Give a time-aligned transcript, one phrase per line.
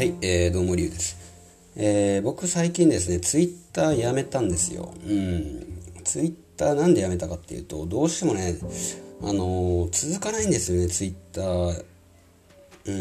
[0.00, 1.18] はい、えー、どうもりゅうです。
[1.76, 4.94] えー、僕最近ですね、ツイッターやめたんですよ。
[5.06, 5.78] うん。
[6.04, 8.56] ツイッターなんでやめたかっていうと、どうしてもね、
[9.20, 11.84] あのー、続かないんですよね、ツイッター。
[12.86, 12.92] う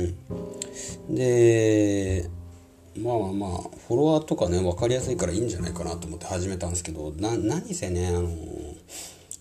[1.12, 1.16] ん。
[1.16, 2.30] で、
[2.98, 3.50] まあまあ、
[3.88, 8.76] フォロワーとかね、分かりやすいからいいんじゃないかなと思って始めたんですけど、な、何せね、あのー、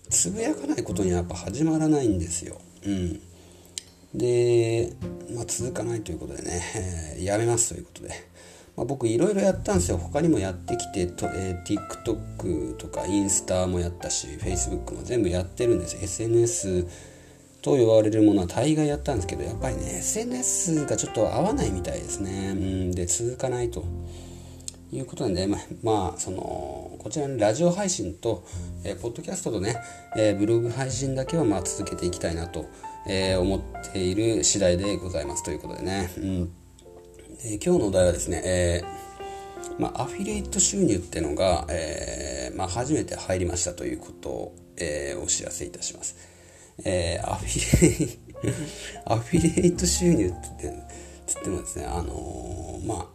[0.09, 2.55] つぶやかないことにはやっぱ始まらないんですよ。
[2.85, 3.21] うん。
[4.13, 4.93] で、
[5.35, 8.09] まあ、続かないということでね、えー、やめますということで、
[8.75, 9.97] まあ、僕いろいろやったんですよ。
[9.97, 15.97] 他にもやってきてと、えー、TikTok とかインスタもやったし Facebook も全部やってるんです。
[16.01, 16.87] SNS
[17.61, 22.51] と言われるものは大概やったんですけどやっぱりね SNS がちょっと合わないみたいですね。
[22.51, 23.83] うんで続かないと
[24.91, 28.43] いうことなんで、まあ、まあ、そのこちらのラジオ配信と、
[28.83, 29.75] えー、ポッドキャストとね、
[30.17, 32.65] えー、ブログ配信だけはまあ続けていきたいなと
[33.07, 36.51] えー、思っている次第でございますということでね、うん。
[37.45, 46.15] え、今日のお題はですね、えー、まあ、アフィリエイト収入ってのが、えまあ、初めて入りましたということを、えお知らせいたします、
[46.85, 48.19] えアフィリ
[49.05, 50.73] アフィリエイト収入って
[51.27, 53.07] つってもですねあのまあ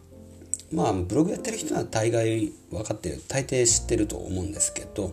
[0.72, 5.12] まあブログやってる人は大概分かってる大抵知ってると思うんですけど、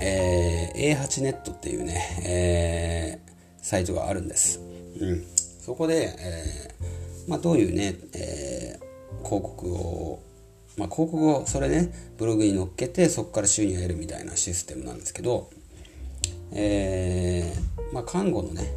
[0.00, 3.18] えー、A8 ネットっていうね、え
[3.62, 4.60] サイトがあるんです。
[5.00, 5.24] うん、
[5.60, 10.22] そこで、えー、まあ、どういうね、えー、広告を、
[10.76, 15.50] まあ、広告をそれねブログに載っけてそこから収入を得るみたいなシステムなんですけど、
[16.52, 18.72] えー、まあ、看護のね、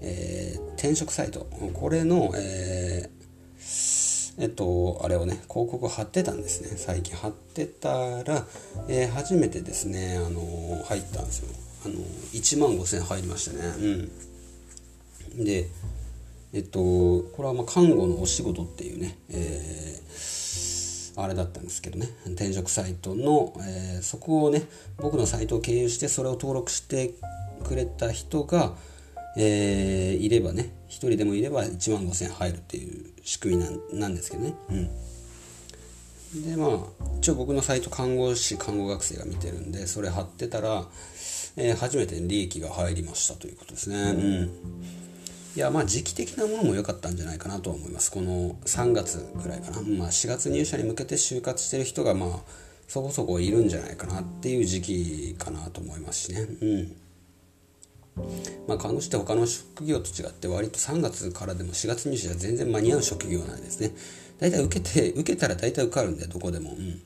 [0.00, 3.10] え転職サイトこれの、え
[4.38, 6.76] えっと、あれをね、広告貼ってたんですね。
[6.76, 8.44] 最近貼ってたら、
[8.86, 11.48] え、初めてですね、あの、入ったんですよ。
[11.86, 11.94] あの、
[12.32, 13.58] 1万5000入りましたね。
[15.36, 15.44] うん。
[15.44, 15.68] で
[16.52, 24.62] えっとこれはま看護のお仕事っていうね、えー、あれだったんですけどね転職サイトの、えー、そこをね
[24.96, 27.14] 僕のサイトを経由してそれを登録して
[27.64, 28.74] くれた人が、
[29.36, 34.90] えー、いればね1人でもいれば1万5000入るっていう仕組みなんなんですけどねうん
[36.42, 36.78] でまあ
[37.18, 40.84] 一応僕のサイト看護師看護学生が見てるんでそれ貼ってたら、
[41.56, 43.96] えー、初めて利益が入りましたということですね。
[43.96, 44.50] うん。
[45.56, 48.10] いやまあ時期的なものも良かったんじゃないかなとは思います。
[48.10, 52.30] この3月ぐらいかな、まあ、4月入社に向けて就活してる人がまあ
[52.88, 56.40] そこそこいるんじゃないかなっていう時期かなと思いますしね。
[56.60, 56.96] うん
[58.66, 63.92] まあ看護師って他の職業と違って割と3月からでも4月入社は全然間に合う職業なんですね。
[64.38, 67.02] 大体受けて受けたら大体受かるんでどこでも、うん、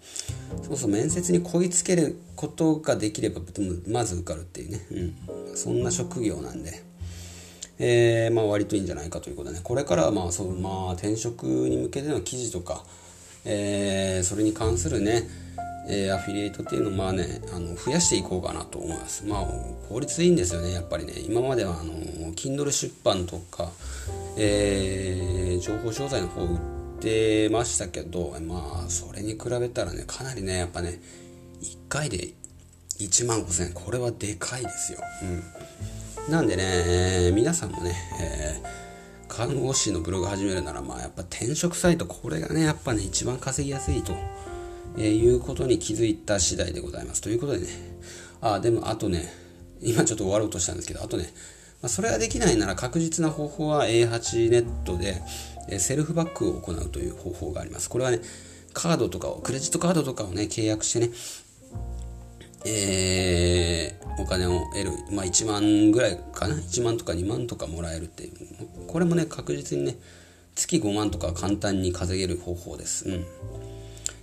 [0.63, 3.41] そもそも面接にこぎつけることができれば
[3.89, 6.91] まず受かるっていうね、うん、そんな職業なんで。
[7.83, 9.63] えー、まあ、割といいんじゃないかということでね。
[9.65, 12.85] これからはまあそう、まあ、転職に向けての記事とか、
[13.47, 15.27] えー、それに関するね、
[15.89, 19.25] えー、アフィリエイトっていうのをまあねあの増やしていこうかなと思います。
[19.27, 19.47] まあ
[19.89, 21.15] 効率いいんですよねやっぱりね。
[21.27, 21.93] 今まではあの
[22.35, 23.71] Kindle 出版とか、
[24.37, 26.59] えー、情報商材の方売っ
[27.01, 31.01] てましたけどまあそれに比べたらねかなりねやっぱね
[31.63, 32.35] 1回で
[33.01, 33.73] 1万5000円。
[33.73, 35.01] これはでかいですよ。
[35.23, 36.33] うん。
[36.33, 44.15] なんでね、皆さんもね、えー、看護師のブログ始めるなら、まあやっぱ転職サイト、これがね、やっぱね、一番稼ぎやすいと、
[44.97, 47.21] えー、いうことに気づいた次第でございます。
[47.21, 47.67] ということでね、
[48.41, 49.33] ああ、でもあとね、
[49.81, 51.25] 今ちょっと終わろうとしたんですけど、あとね、
[51.83, 55.23] まあ、それができないなら確実な方法は A8 ネットで、
[55.69, 57.89] えー、セルフバックを行うという方法があります。
[57.89, 58.21] これはね、
[58.73, 61.11] カードとかを、クレジットカードとかをね、契約してね、
[62.67, 68.33] えー、お金を得る、まあ、1万ぐらいかな？1万とか2万とかもらえるっていう。
[68.87, 69.97] これもね確実にね
[70.55, 73.25] 月5万とか簡単に稼げる方法です、うん、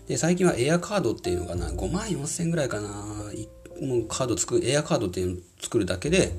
[0.07, 6.31] で最近はエアカードっていうのがな？5万4千ぐらいかなもうカード作るエアカードっていうのを作るだけで、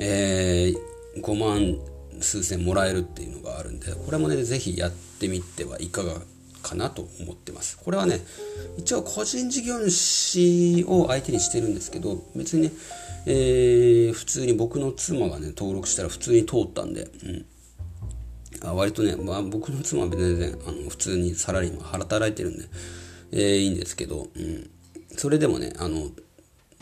[0.00, 1.78] えー、5万
[2.20, 6.14] 数千もらえるっていうのがあるんでこれもねぜひやってみてはいかが
[6.66, 7.78] かなと思ってます。
[7.78, 8.20] これはね、
[8.76, 12.72] 一応個人事業主を相手にしてるんですけど、別にね、
[13.26, 17.46] えー、普通に僕の妻がね、登録したら普通に通ったんで、うん。
[18.62, 22.64] あ割とね、まあ、僕の妻は全然あの普通にサラリーマン働いてるんで、
[23.32, 24.70] えー、いいんですけど、うん。
[25.16, 26.10] それでもね、あの、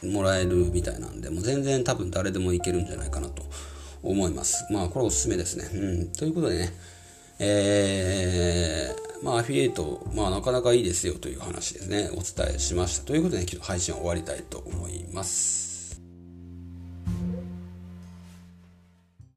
[0.02, 3.42] もらえるみたいなんで、もう全然多分誰でもいけるんじゃないかなと
[4.02, 4.66] 思います。
[4.72, 5.68] まあ、これおすすめですね。
[5.72, 6.12] うん。
[6.12, 6.72] ということでね、
[7.38, 13.06] えー、まあ、アフィリエイト、まあ、なかなかいいですよという話ですね、お伝えしました。
[13.06, 15.63] ということで、ね、配信を終わりたいと思います。